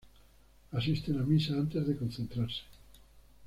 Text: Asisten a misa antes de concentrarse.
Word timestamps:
Asisten 0.79 1.19
a 1.19 1.23
misa 1.31 1.53
antes 1.61 1.83
de 1.87 1.95
concentrarse. 2.01 2.63